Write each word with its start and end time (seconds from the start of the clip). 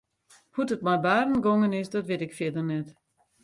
Hoe't 0.53 0.73
it 0.75 0.83
mei 0.85 0.97
Barend 1.05 1.43
gongen 1.45 1.77
is 1.81 1.89
dat 1.93 2.07
wit 2.09 2.25
ik 2.25 2.35
fierder 2.37 2.65
net. 2.71 2.87